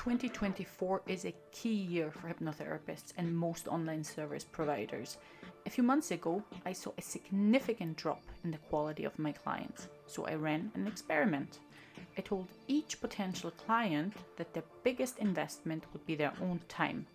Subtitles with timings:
[0.00, 5.18] 2024 is a key year for hypnotherapists and most online service providers.
[5.66, 9.88] A few months ago, I saw a significant drop in the quality of my clients,
[10.06, 11.58] so I ran an experiment.
[12.16, 17.06] I told each potential client that their biggest investment would be their own time.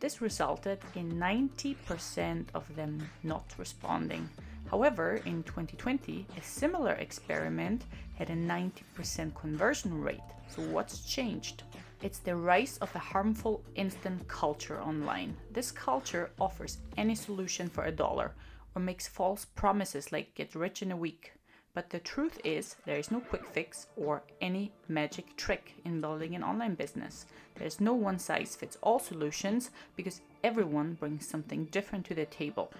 [0.00, 4.26] This resulted in 90% of them not responding.
[4.70, 10.20] However, in 2020, a similar experiment had a 90% conversion rate.
[10.48, 11.64] So, what's changed?
[12.02, 15.36] It's the rise of a harmful instant culture online.
[15.52, 18.32] This culture offers any solution for a dollar
[18.74, 21.32] or makes false promises like get rich in a week.
[21.74, 26.34] But the truth is, there is no quick fix or any magic trick in building
[26.34, 27.24] an online business.
[27.54, 32.72] There's no one size fits all solutions because everyone brings something different to the table.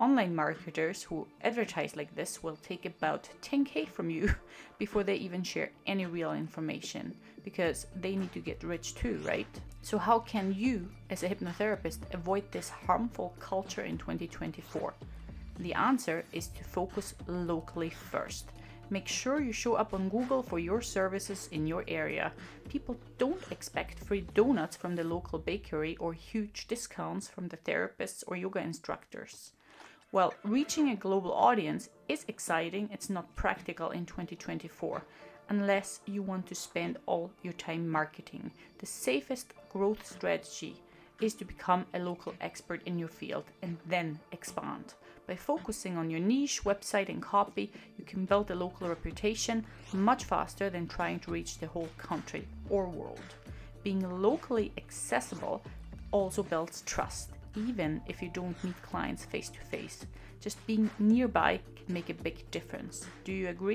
[0.00, 4.34] Online marketers who advertise like this will take about 10k from you
[4.78, 9.46] before they even share any real information because they need to get rich too, right?
[9.82, 14.94] So, how can you, as a hypnotherapist, avoid this harmful culture in 2024?
[15.60, 18.50] The answer is to focus locally first.
[18.90, 22.32] Make sure you show up on Google for your services in your area.
[22.68, 28.24] People don't expect free donuts from the local bakery or huge discounts from the therapists
[28.26, 29.52] or yoga instructors.
[30.14, 35.02] Well, reaching a global audience is exciting, it's not practical in 2024
[35.48, 38.52] unless you want to spend all your time marketing.
[38.78, 40.76] The safest growth strategy
[41.20, 44.94] is to become a local expert in your field and then expand.
[45.26, 50.26] By focusing on your niche, website, and copy, you can build a local reputation much
[50.26, 53.34] faster than trying to reach the whole country or world.
[53.82, 55.64] Being locally accessible
[56.12, 60.06] also builds trust even if you don't meet clients face to face.
[60.40, 63.06] Just being nearby can make a big difference.
[63.24, 63.72] Do you agree?